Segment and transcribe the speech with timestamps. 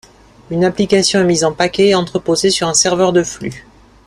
[0.49, 3.67] Une application est mise en paquets et entreposée sur un serveur de flux.